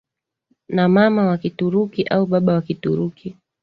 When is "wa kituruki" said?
1.25-2.03, 2.53-3.37